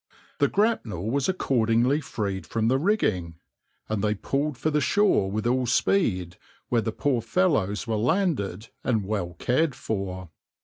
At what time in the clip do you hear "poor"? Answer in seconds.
6.91-7.21